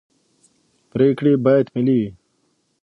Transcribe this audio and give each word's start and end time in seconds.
پرېکړې 0.91 1.33
باید 1.45 1.67
ملي 1.75 1.95
وي 2.01 2.09